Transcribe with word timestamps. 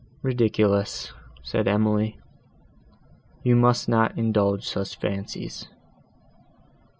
"Ridiculous!" 0.23 1.13
said 1.43 1.67
Emily, 1.67 2.19
"you 3.43 3.55
must 3.55 3.87
not 3.87 4.17
indulge 4.17 4.67
such 4.67 4.97
fancies." 4.97 5.67